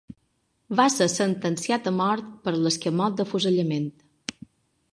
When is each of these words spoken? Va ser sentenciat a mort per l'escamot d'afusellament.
Va 0.79 0.85
ser 0.93 1.07
sentenciat 1.15 1.89
a 1.91 1.93
mort 1.99 2.31
per 2.47 2.53
l'escamot 2.55 3.19
d'afusellament. 3.21 3.87